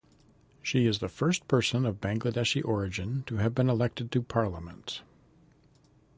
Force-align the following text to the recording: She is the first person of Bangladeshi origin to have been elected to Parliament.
She 0.63 0.87
is 0.87 0.97
the 0.97 1.07
first 1.07 1.47
person 1.47 1.85
of 1.85 2.01
Bangladeshi 2.01 2.65
origin 2.65 3.21
to 3.27 3.37
have 3.37 3.53
been 3.53 3.69
elected 3.69 4.11
to 4.13 4.23
Parliament. 4.23 5.03